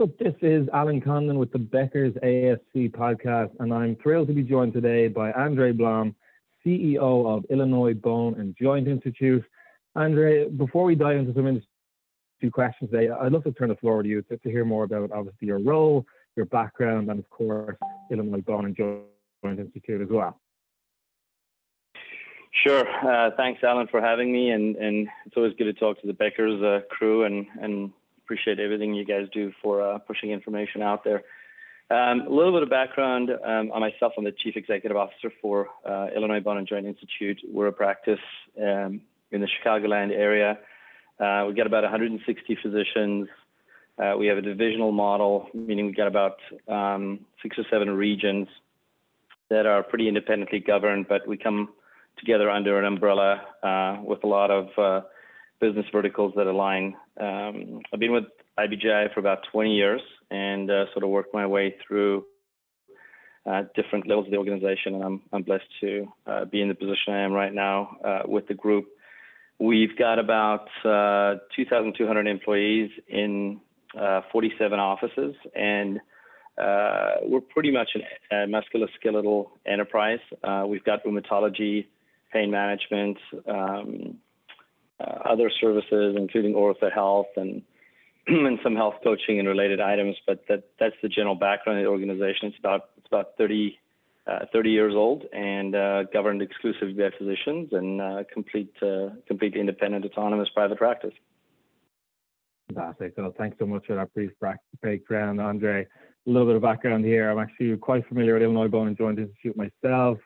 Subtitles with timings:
[0.00, 4.42] So this is Alan Condon with the Becker's ASC podcast, and I'm thrilled to be
[4.42, 6.16] joined today by Andre Blom,
[6.66, 9.44] CEO of Illinois Bone and Joint Institute.
[9.94, 11.68] Andre, before we dive into some industry
[12.50, 15.12] questions today, I'd love to turn the floor to you to, to hear more about
[15.12, 16.04] obviously your role,
[16.34, 17.76] your background, and of course
[18.10, 20.40] Illinois Bone and Joint Institute as well.
[22.64, 22.84] Sure.
[22.84, 26.14] Uh, thanks, Alan, for having me, and, and it's always good to talk to the
[26.14, 27.92] Becker's uh, crew and, and
[28.24, 31.22] appreciate everything you guys do for uh, pushing information out there.
[31.90, 34.14] Um, a little bit of background um, on myself.
[34.16, 37.38] I'm the Chief Executive Officer for uh, Illinois Bone and Joint Institute.
[37.46, 38.20] We're a practice
[38.58, 40.58] um, in the Chicagoland area.
[41.20, 43.28] Uh, we've got about 160 physicians.
[43.98, 48.48] Uh, we have a divisional model, meaning we've got about um, six or seven regions
[49.50, 51.68] that are pretty independently governed, but we come
[52.18, 55.06] together under an umbrella uh, with a lot of uh,
[55.60, 56.96] business verticals that align.
[57.20, 58.24] Um, I've been with
[58.58, 60.00] IBJI for about 20 years
[60.30, 62.24] and uh, sort of worked my way through
[63.46, 64.94] uh, different levels of the organization.
[64.94, 68.22] And I'm, I'm blessed to uh, be in the position I am right now uh,
[68.26, 68.86] with the group.
[69.58, 73.60] We've got about uh, 2,200 employees in
[73.98, 76.00] uh, 47 offices, and
[76.58, 77.90] we're pretty much
[78.32, 80.18] a musculoskeletal enterprise.
[80.66, 81.86] we've got rheumatology,
[82.32, 84.18] pain management, um,
[85.00, 87.62] uh, other services, including Ortho Health and
[88.26, 90.16] and some health coaching and related items.
[90.26, 92.48] But that that's the general background of the organization.
[92.48, 93.78] It's about it's about 30,
[94.26, 99.56] uh, 30 years old and uh, governed exclusively by physicians and uh, complete uh, complete
[99.56, 101.14] independent autonomous private practice.
[102.72, 103.12] Fantastic.
[103.16, 104.30] So thanks so much for that brief
[104.82, 105.86] background, Andre.
[106.26, 107.30] A little bit of background here.
[107.30, 110.18] I'm actually quite familiar with Illinois Bone and Joint Institute myself.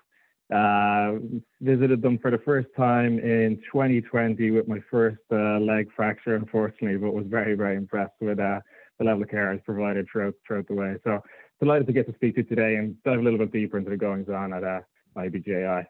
[0.55, 1.19] Uh,
[1.61, 6.97] visited them for the first time in 2020 with my first uh, leg fracture, unfortunately,
[6.97, 8.59] but was very, very impressed with uh,
[8.99, 10.97] the level of care I was provided throughout, throughout the way.
[11.05, 11.21] So
[11.61, 13.91] delighted to get to speak to you today and dive a little bit deeper into
[13.91, 14.81] the goings on at uh,
[15.19, 15.85] IBJI.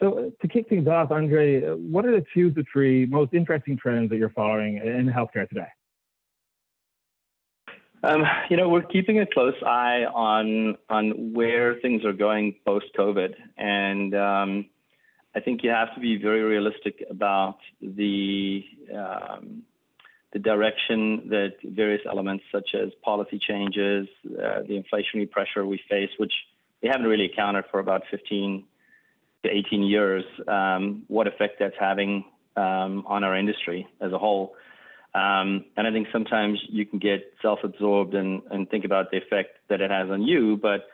[0.00, 3.78] So uh, to kick things off, Andre, what are the two to three most interesting
[3.78, 5.68] trends that you're following in healthcare today?
[8.02, 12.86] Um, you know, we're keeping a close eye on on where things are going post
[12.96, 14.66] COVID, and um,
[15.34, 18.64] I think you have to be very realistic about the
[18.94, 19.64] um,
[20.32, 26.10] the direction that various elements, such as policy changes, uh, the inflationary pressure we face,
[26.18, 26.32] which
[26.82, 28.64] we haven't really accounted for about 15
[29.44, 32.24] to 18 years, um, what effect that's having
[32.56, 34.54] um, on our industry as a whole.
[35.14, 39.56] Um, and I think sometimes you can get self-absorbed and, and think about the effect
[39.68, 40.86] that it has on you, but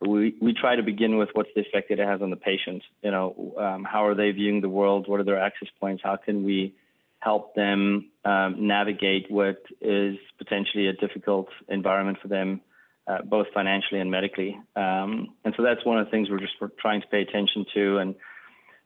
[0.00, 2.82] we, we try to begin with what's the effect that it has on the patient.
[3.02, 5.08] You know, um, how are they viewing the world?
[5.08, 6.02] What are their access points?
[6.02, 6.74] How can we
[7.20, 12.62] help them um, navigate what is potentially a difficult environment for them,
[13.06, 14.58] uh, both financially and medically?
[14.74, 17.98] Um, and so that's one of the things we're just trying to pay attention to.
[17.98, 18.14] And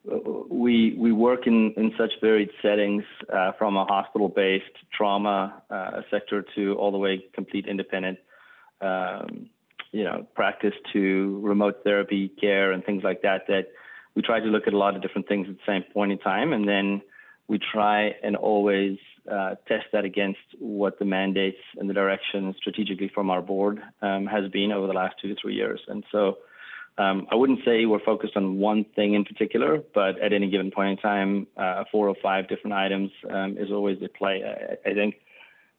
[0.05, 6.45] we we work in, in such varied settings, uh, from a hospital-based trauma uh, sector
[6.55, 8.19] to all the way complete independent,
[8.81, 9.49] um,
[9.93, 13.47] you know, practice to remote therapy care and things like that.
[13.49, 13.69] That
[14.15, 16.19] we try to look at a lot of different things at the same point in
[16.19, 17.01] time, and then
[17.49, 18.99] we try and always
[19.31, 24.27] uh, test that against what the mandates and the direction strategically from our board um,
[24.27, 26.37] has been over the last two to three years, and so.
[26.97, 30.71] Um, I wouldn't say we're focused on one thing in particular, but at any given
[30.71, 34.43] point in time, uh, four or five different items um, is always at play.
[34.45, 35.17] I, I, think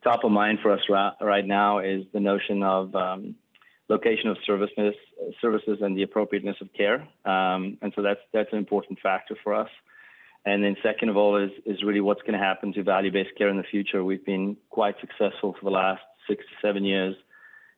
[0.03, 3.35] top of mind for us ra- right now is the notion of um,
[3.87, 4.93] location of services,
[5.41, 9.53] services and the appropriateness of care, um, and so that's that's an important factor for
[9.53, 9.69] us.
[10.45, 13.47] And then second of all is is really what's going to happen to value-based care
[13.47, 14.03] in the future.
[14.03, 17.15] We've been quite successful for the last six to seven years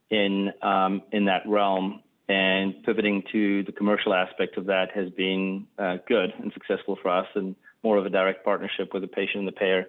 [0.09, 5.67] in um, in that realm and pivoting to the commercial aspect of that has been
[5.79, 9.39] uh, good and successful for us and more of a direct partnership with the patient
[9.39, 9.85] and the payer.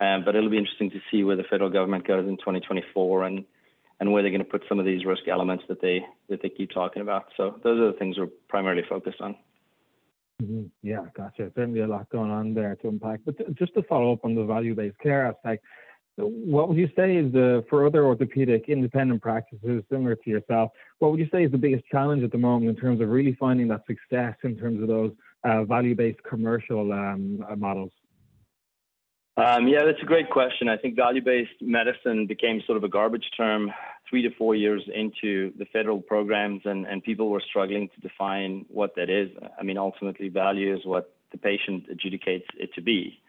[0.00, 3.44] Um, but it'll be interesting to see where the federal government goes in 2024 and
[3.98, 6.48] and where they're going to put some of these risk elements that they that they
[6.48, 7.26] keep talking about.
[7.36, 9.36] So those are the things we're primarily focused on.
[10.42, 10.66] Mm-hmm.
[10.82, 11.50] Yeah, gotcha.
[11.54, 13.20] Certainly a lot going on there to unpack.
[13.26, 15.64] But just to follow up on the value-based care aspect,
[16.22, 20.70] what would you say is the for other orthopedic independent practices similar to yourself?
[20.98, 23.36] What would you say is the biggest challenge at the moment in terms of really
[23.38, 25.12] finding that success in terms of those
[25.44, 27.92] uh, value-based commercial um, uh, models?
[29.36, 30.68] Um, yeah, that's a great question.
[30.68, 33.72] I think value-based medicine became sort of a garbage term
[34.08, 38.66] three to four years into the federal programs, and, and people were struggling to define
[38.68, 39.30] what that is.
[39.58, 43.20] I mean, ultimately, value is what the patient adjudicates it to be.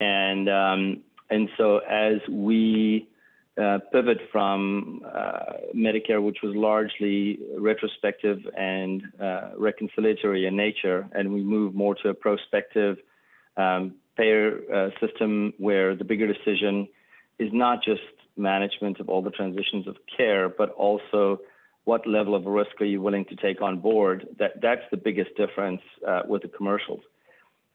[0.00, 3.08] And um, and so as we
[3.60, 11.32] uh, pivot from uh, Medicare, which was largely retrospective and uh, reconciliatory in nature, and
[11.32, 12.98] we move more to a prospective
[13.56, 16.86] um, payer uh, system where the bigger decision
[17.38, 18.02] is not just
[18.36, 21.40] management of all the transitions of care, but also
[21.84, 24.26] what level of risk are you willing to take on board?
[24.38, 27.00] That that's the biggest difference uh, with the commercials.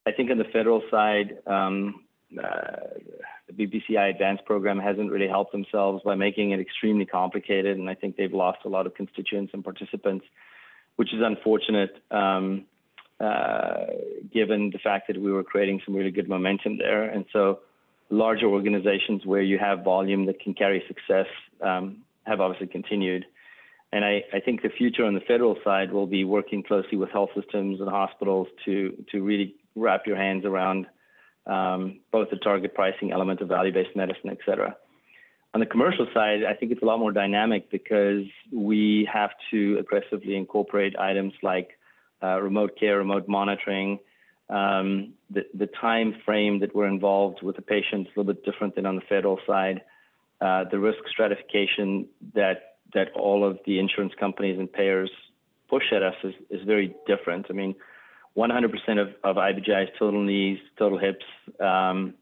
[0.05, 2.03] I think on the federal side, um,
[2.33, 7.95] the BPCI Advanced program hasn't really helped themselves by making it extremely complicated, and I
[7.95, 10.25] think they've lost a lot of constituents and participants,
[10.95, 12.01] which is unfortunate.
[12.09, 12.65] Um,
[13.19, 13.85] uh,
[14.33, 17.59] given the fact that we were creating some really good momentum there, and so
[18.09, 21.27] larger organizations where you have volume that can carry success
[21.61, 23.25] um, have obviously continued.
[23.93, 27.09] And I, I, think the future on the federal side will be working closely with
[27.11, 30.87] health systems and hospitals to to really wrap your hands around
[31.47, 34.75] um, both the target pricing element of value-based medicine, et cetera.
[35.53, 39.77] On the commercial side, I think it's a lot more dynamic because we have to
[39.79, 41.77] aggressively incorporate items like
[42.23, 43.99] uh, remote care, remote monitoring.
[44.49, 48.43] Um, the, the, time frame that we're involved with the patient is a little bit
[48.43, 49.81] different than on the federal side.
[50.41, 55.09] Uh, the risk stratification that that all of the insurance companies and payers
[55.69, 57.45] push at us is, is very different.
[57.49, 57.75] I mean,
[58.37, 59.37] 100% of, of
[59.99, 61.25] total knees, total hips,
[61.59, 62.13] um,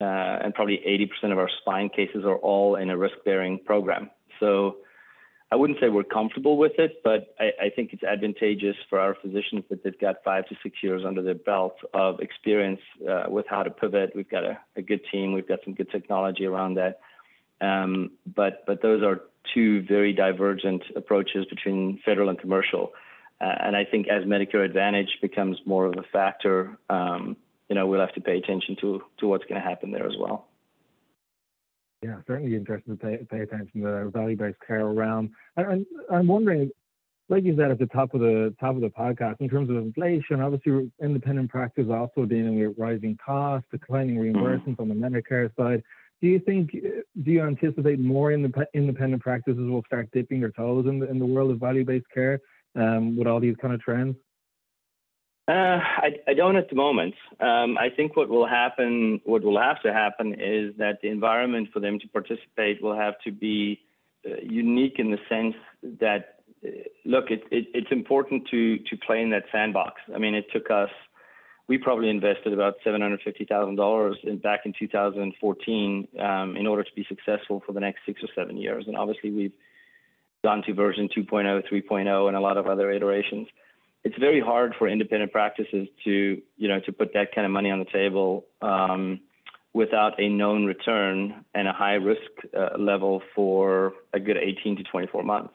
[0.00, 0.80] uh, and probably
[1.24, 4.10] 80% of our spine cases are all in a risk-bearing program.
[4.38, 4.76] So
[5.52, 9.16] I wouldn't say we're comfortable with it, but I, I, think it's advantageous for our
[9.20, 13.46] physicians that they've got five to six years under their belt of experience uh, with
[13.48, 14.12] how to pivot.
[14.14, 15.32] We've got a, a, good team.
[15.32, 17.00] We've got some good technology around that.
[17.60, 19.22] Um, but but those are
[19.52, 22.92] two very divergent approaches between federal and commercial.
[23.40, 27.36] Uh, and I think as Medicare Advantage becomes more of a factor, um,
[27.68, 30.14] you know, we'll have to pay attention to to what's going to happen there as
[30.18, 30.48] well.
[32.02, 35.30] Yeah, certainly interested to pay, pay attention to the value-based care realm.
[35.56, 36.70] And, I'm wondering,
[37.28, 39.76] like you said at the top of the top of the podcast, in terms of
[39.76, 44.38] inflation, obviously independent practice also dealing with rising costs, declining mm-hmm.
[44.38, 45.82] reimbursements on the Medicare side.
[46.20, 50.98] Do you think, do you anticipate more independent practices will start dipping their toes in
[50.98, 52.40] the in the world of value-based care
[52.76, 54.16] um, with all these kind of trends?
[55.50, 57.14] Uh, I, I, don't at the moment.
[57.40, 61.70] Um, I think what will happen, what will have to happen, is that the environment
[61.72, 63.80] for them to participate will have to be
[64.24, 65.56] uh, unique in the sense
[65.98, 66.70] that, uh,
[67.04, 70.00] look, it, it, it's important to to play in that sandbox.
[70.14, 70.90] I mean, it took us.
[71.66, 76.66] We probably invested about seven hundred fifty thousand dollars in back in 2014 um, in
[76.68, 79.52] order to be successful for the next six or seven years, and obviously we've
[80.42, 83.48] gone to version 2.0, 3.0, and a lot of other iterations.
[84.04, 87.70] It's very hard for independent practices to, you know, to put that kind of money
[87.70, 89.20] on the table um,
[89.74, 94.82] without a known return and a high risk uh, level for a good 18 to
[94.84, 95.54] 24 months.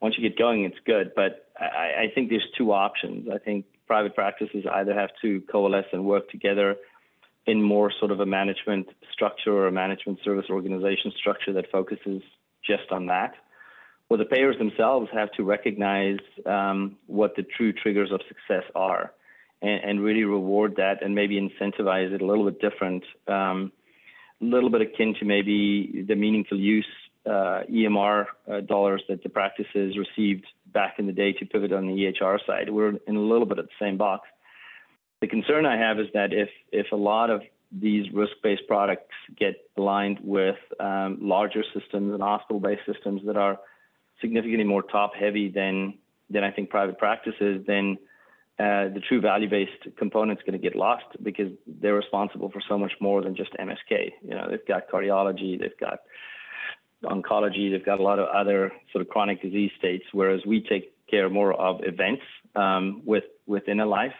[0.00, 3.28] Once you get going, it's good, but I, I think there's two options.
[3.32, 6.76] I think private practices either have to coalesce and work together
[7.46, 12.22] in more sort of a management structure or a management service organization structure that focuses
[12.62, 13.34] just on that
[14.08, 19.12] well, the payers themselves have to recognize um, what the true triggers of success are
[19.60, 23.70] and, and, really reward that and maybe incentivize it a little bit different, um,
[24.40, 26.86] a little bit akin to maybe the meaningful use
[27.26, 31.86] uh, EMR uh, dollars that the practices received back in the day to pivot on
[31.86, 32.70] the EHR side.
[32.70, 34.26] We're in a little bit of the same box.
[35.20, 39.56] The concern I have is that if if a lot of these risk-based products get
[39.76, 43.58] aligned with um, larger systems and hospital-based systems that are
[44.20, 45.94] significantly more top heavy than
[46.30, 47.96] than I think private practices, then
[48.58, 52.76] uh, the true value-based component is going to get lost because they're responsible for so
[52.76, 54.12] much more than just MSK.
[54.22, 56.00] You know, they've got cardiology, they've got
[57.04, 60.92] oncology, they've got a lot of other sort of chronic disease states, whereas we take
[61.08, 62.22] care more of events
[62.56, 64.14] um, with within a life,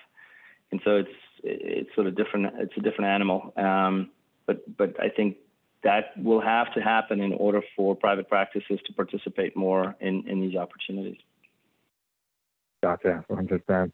[0.71, 1.11] and so it's
[1.43, 2.47] it's sort of different.
[2.59, 3.53] It's a different animal.
[3.57, 4.11] Um,
[4.47, 5.37] but but I think
[5.85, 10.41] that will have to happen in order for private practices to participate more in, in
[10.41, 11.19] these opportunities.
[12.83, 13.93] Gotcha, 100%.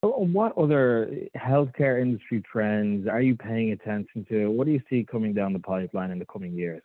[0.00, 4.48] What other healthcare industry trends are you paying attention to?
[4.48, 6.82] What do you see coming down the pipeline in the coming years?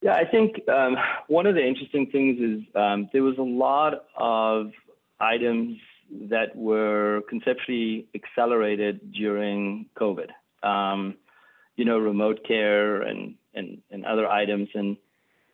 [0.00, 0.96] Yeah, I think um,
[1.28, 4.70] one of the interesting things is um, there was a lot of
[5.20, 5.78] items
[6.28, 10.28] that were conceptually accelerated during COVID.
[10.62, 11.14] Um,
[11.76, 14.68] you know, remote care and, and, and other items.
[14.74, 14.96] And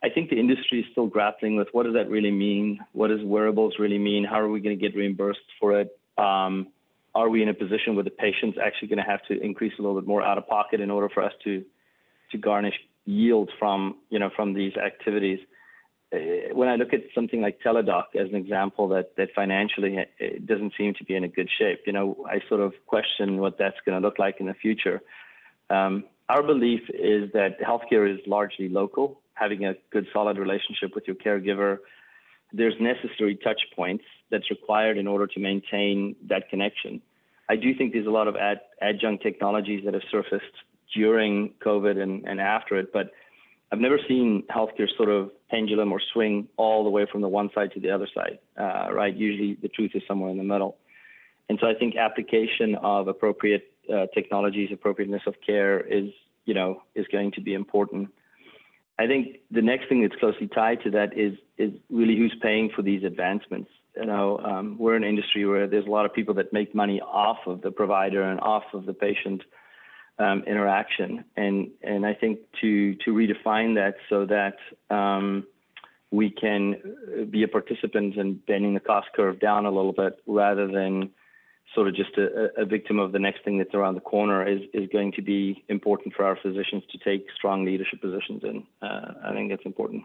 [0.02, 2.80] I think the industry is still grappling with what does that really mean?
[2.92, 4.24] What does wearables really mean?
[4.24, 5.98] How are we going to get reimbursed for it?
[6.16, 6.68] Um,
[7.14, 9.82] are we in a position where the patient's actually going to have to increase a
[9.82, 11.64] little bit more out of pocket in order for us to
[12.30, 12.74] to garnish
[13.04, 15.40] yield from you know from these activities.
[16.12, 20.46] Uh, when I look at something like Teladoc as an example, that that financially it
[20.46, 21.80] doesn't seem to be in a good shape.
[21.86, 25.02] You know, I sort of question what that's going to look like in the future.
[25.70, 29.20] Um, our belief is that healthcare is largely local.
[29.34, 31.78] Having a good, solid relationship with your caregiver,
[32.52, 37.00] there's necessary touch points that's required in order to maintain that connection.
[37.48, 40.44] I do think there's a lot of ad, adjunct technologies that have surfaced
[40.94, 43.10] during COVID and, and after it, but
[43.72, 47.50] I've never seen healthcare sort of pendulum or swing all the way from the one
[47.54, 49.14] side to the other side, uh, right?
[49.14, 50.76] Usually the truth is somewhere in the middle.
[51.48, 56.11] And so I think application of appropriate uh, technologies, appropriateness of care is,
[56.44, 58.09] you know, is going to be important.
[58.99, 62.70] I think the next thing that's closely tied to that is is really who's paying
[62.75, 63.70] for these advancements.
[63.97, 67.00] You know, um, we're an industry where there's a lot of people that make money
[67.00, 69.42] off of the provider and off of the patient
[70.18, 74.56] um, interaction, and and I think to to redefine that so that
[74.94, 75.47] um,
[76.11, 80.66] we can be a participant in bending the cost curve down a little bit rather
[80.66, 81.11] than
[81.74, 84.60] sort of just a, a, victim of the next thing that's around the corner is,
[84.74, 88.64] is going to be important for our physicians to take strong leadership positions in.
[88.82, 90.02] Uh, I think that's important.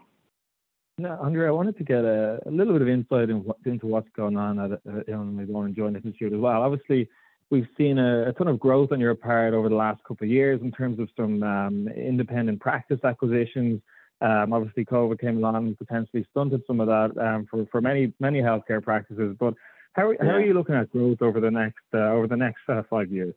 [0.98, 4.08] Yeah, Andrea, I wanted to get a, a little bit of insight in into what's
[4.16, 6.62] going on at Illinois Bone and Joint Institute as well.
[6.62, 7.08] Obviously,
[7.50, 10.30] we've seen a, a, ton of growth on your part over the last couple of
[10.30, 13.82] years in terms of some um, independent practice acquisitions.
[14.22, 18.14] Um, obviously, COVID came along and potentially stunted some of that um, for, for many
[18.18, 19.36] many healthcare practices.
[19.38, 19.52] But
[19.96, 22.82] how, how are you looking at growth over the next uh, over the next uh,
[22.88, 23.34] five years?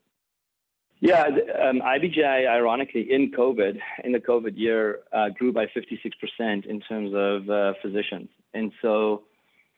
[1.01, 6.81] Yeah, um, IBJI, ironically, in COVID, in the COVID year, uh, grew by 56% in
[6.81, 8.27] terms of uh, physicians.
[8.53, 9.23] And so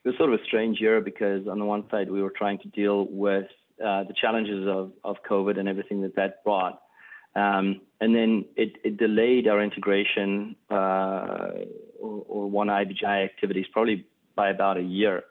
[0.04, 2.58] it was sort of a strange year because on the one side, we were trying
[2.60, 3.46] to deal with
[3.80, 6.82] uh, the challenges of, of COVID and everything that that brought.
[7.36, 11.52] Um, and then it, it, delayed our integration uh,
[12.00, 15.24] or, or one IBJI activities probably by about a year.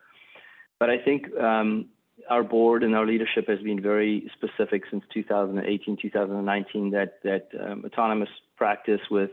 [0.80, 1.86] But I think um,
[2.28, 7.84] our board and our leadership has been very specific since 2018, 2019 that that um,
[7.84, 9.30] autonomous practice with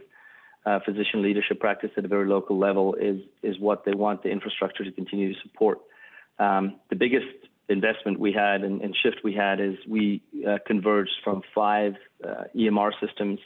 [0.65, 4.29] uh, physician leadership practice at a very local level is is what they want the
[4.29, 5.79] infrastructure to continue to support.
[6.37, 7.27] Um, the biggest
[7.69, 12.43] investment we had and, and, shift we had is we uh, converged from five uh,
[12.55, 13.39] EMR systems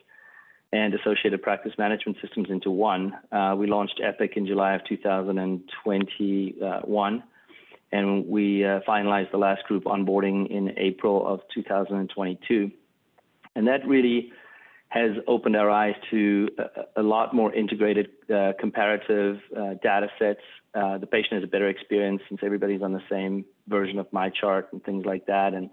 [0.74, 3.14] and associated practice management systems into one.
[3.32, 7.24] Uh, we launched Epic in July of 2021
[7.92, 12.72] and we uh, finalized the last group onboarding in April of 2022.
[13.56, 14.32] And that really
[14.90, 16.50] has opened our eyes to
[16.98, 20.42] a, lot more integrated uh, comparative uh, data sets.
[20.74, 24.66] Uh, the patient has a better experience since everybody's on the same version of MyChart
[24.74, 25.54] and things like that.
[25.54, 25.70] And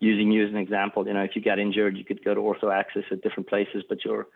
[0.00, 2.40] using you as an example, you know, if you got injured, you could go to
[2.40, 4.26] OrthoAccess at different places, but you're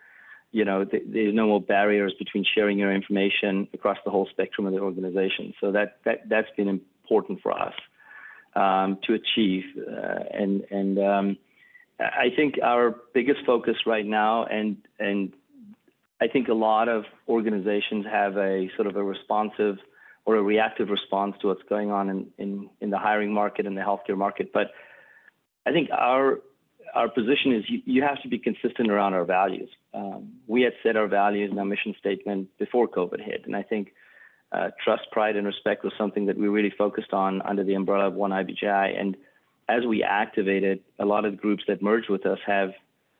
[0.51, 4.65] you know, th- there's no more barriers between sharing your information across the whole spectrum
[4.65, 5.53] of the organization.
[5.59, 7.73] So that, that, that's been important for us
[8.55, 9.63] um, to achieve.
[9.77, 11.37] Uh, and and um,
[11.99, 15.33] I think our biggest focus right now, and and
[16.19, 19.77] I think a lot of organizations have a sort of a responsive
[20.25, 23.77] or a reactive response to what's going on in, in, in the hiring market and
[23.77, 24.51] the healthcare market.
[24.51, 24.71] But
[25.65, 26.39] I think our
[26.93, 29.69] our position is you, you have to be consistent around our values.
[29.93, 33.63] Um, we had set our values in our mission statement before COVID hit, and I
[33.63, 33.93] think
[34.51, 38.07] uh, trust, pride, and respect was something that we really focused on under the umbrella
[38.07, 38.99] of One IBJI.
[38.99, 39.17] And
[39.67, 42.71] as we activated, a lot of the groups that merged with us have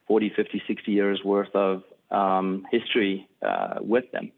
[0.07, 4.31] 40, 50, 60 years worth of um, history uh, with them.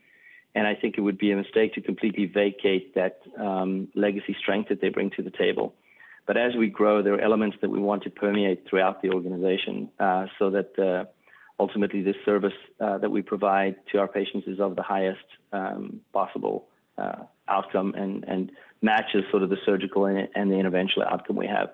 [0.56, 4.70] And I think it would be a mistake to completely vacate that um, legacy strength
[4.70, 5.76] that they bring to the table.
[6.26, 9.90] But as we grow, there are elements that we want to permeate throughout the organization
[10.00, 11.06] uh, so that uh,
[11.60, 16.02] ultimately this service uh, that we provide to our patients is of the highest um,
[16.14, 16.69] possible
[17.00, 18.52] uh, outcome and, and
[18.82, 21.70] matches sort of the surgical and, and the interventional outcome we have.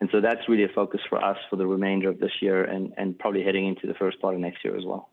[0.00, 2.92] And so that's really a focus for us for the remainder of this year and,
[2.96, 5.10] and probably heading into the first part of next year as well.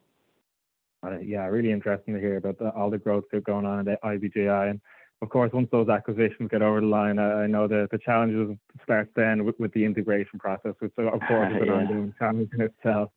[1.21, 4.71] Yeah, really interesting to hear about the, all the growth that's going on at IBJI.
[4.71, 4.81] And
[5.21, 8.57] of course, once those acquisitions get over the line, I, I know the, the challenges
[8.83, 11.73] start then with, with the integration process, which of course is an yeah.
[11.73, 13.11] ongoing challenge in itself.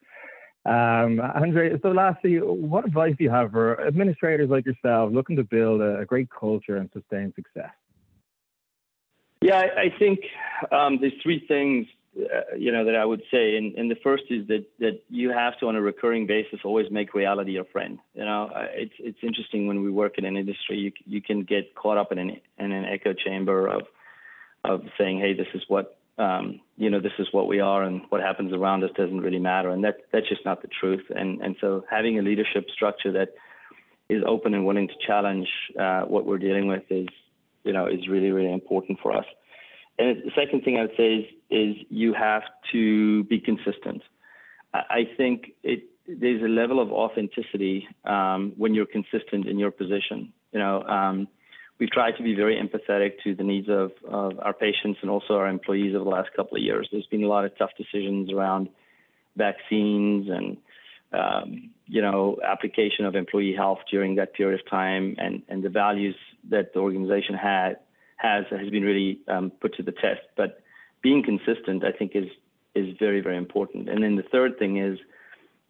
[0.69, 5.45] Um, Andre, so lastly, what advice do you have for administrators like yourself looking to
[5.45, 7.71] build a, great culture and sustain success?
[9.41, 10.21] Yeah, I, I think
[10.71, 11.87] um, there's three things,
[12.19, 15.31] uh, you know, that I would say, and, and, the first is that that you
[15.31, 17.99] have to, on a recurring basis, always make reality your friend.
[18.15, 21.75] You know, it's it's interesting when we work in an industry, you you can get
[21.77, 23.83] caught up in an in an echo chamber of
[24.65, 28.03] of saying, hey, this is what um, you know, this is what we are and
[28.09, 29.71] what happens around us doesn't really matter.
[29.71, 31.05] And that, that's just not the truth.
[31.11, 33.31] And, and so having a leadership structure that
[34.09, 35.49] is open and willing to challenge
[35.79, 37.09] uh, what we're dealing with is,
[37.65, 39.27] you know, is really, really important for us.
[39.99, 44.03] And the second thing I would say is, is you have to be consistent.
[44.73, 50.33] I think it, there's a level of authenticity um, when you're consistent in your position.
[50.53, 51.29] You know, um,
[51.78, 55.35] we've tried to be very empathetic to the needs of, of our patients and also
[55.35, 56.88] our employees over the last couple of years.
[56.90, 58.68] There's been a lot of tough decisions around
[59.37, 60.56] vaccines and
[61.12, 65.70] um, you know application of employee health during that period of time, and, and the
[65.70, 66.16] values
[66.50, 67.78] that the organization had
[68.16, 70.20] has has been really um, put to the test.
[70.37, 70.61] But
[71.00, 72.28] being consistent, I think, is
[72.75, 73.88] is very very important.
[73.88, 74.99] And then the third thing is,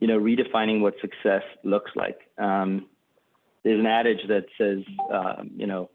[0.00, 2.18] you know, redefining what success looks like.
[2.36, 2.86] Um,
[3.62, 4.78] there's an adage that says,
[5.12, 5.90] um, you know,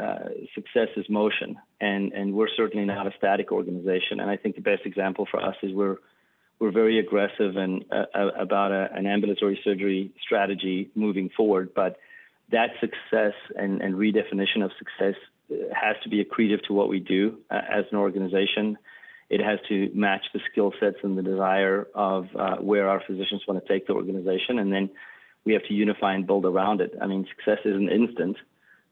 [0.00, 4.20] uh, success is motion, and and we're certainly not a static organization.
[4.20, 5.96] And I think the best example for us is we're
[6.58, 11.70] we're very aggressive and uh, uh, about a, an ambulatory surgery strategy moving forward.
[11.74, 11.98] But
[12.52, 15.16] that success and, and redefinition of success
[15.50, 18.76] uh, has to be accretive to what we do uh, as an organization.
[19.30, 22.26] It has to match the skill sets and the desire of
[22.60, 24.90] where our physicians want to take the organization, and then
[25.44, 26.94] we have to unify and build around it.
[27.00, 28.36] I mean, success isn't instant,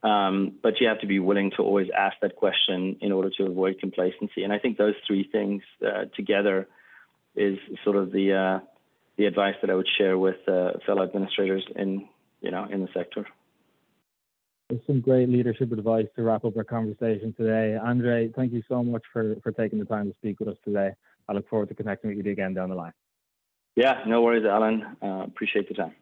[0.03, 3.45] um, but you have to be willing to always ask that question in order to
[3.45, 4.45] avoid complacency.
[4.45, 6.69] And I think those three things uh, together
[7.35, 8.65] is sort of the uh,
[9.17, 12.09] the advice that I would share with uh, fellow administrators in
[12.41, 13.27] you know in the sector.
[14.69, 17.77] There's some great leadership advice to wrap up our conversation today.
[17.83, 20.91] Andre, thank you so much for, for taking the time to speak with us today.
[21.27, 22.93] I look forward to connecting with you again down the line.
[23.77, 24.85] Yeah, no worries, Alan.
[25.03, 25.95] Uh, appreciate the time.